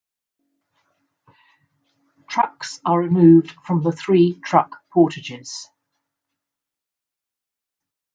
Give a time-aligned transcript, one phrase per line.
[2.27, 5.67] Trucks are removed from the three truck portages.